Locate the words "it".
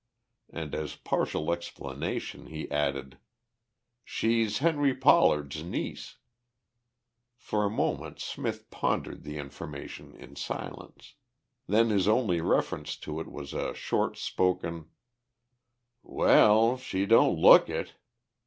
13.19-13.27, 17.69-17.93